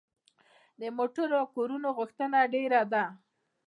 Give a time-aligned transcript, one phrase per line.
[0.79, 3.03] د موټرو او کورونو غوښتنه ډیره ده.